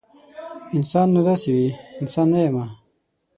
انسان 0.75 1.07
نو 1.13 1.19
داسې 1.29 1.49
وي؟ 1.55 1.67
انسان 2.01 2.25
نه 2.33 2.39
یمه 2.45 2.65